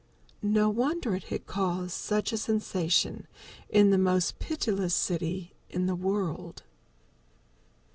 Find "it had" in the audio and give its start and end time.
1.15-1.45